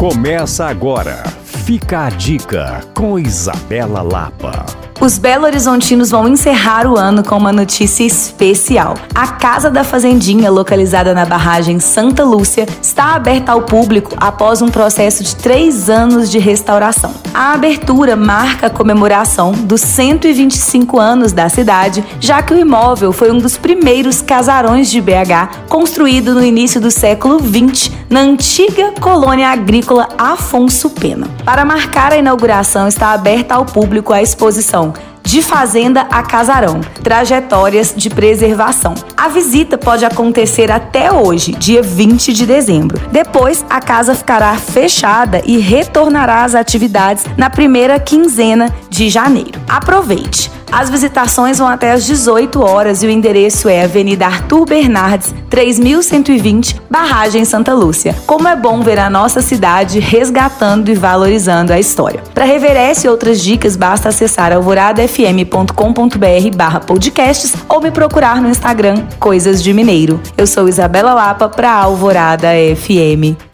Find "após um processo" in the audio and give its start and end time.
14.16-15.22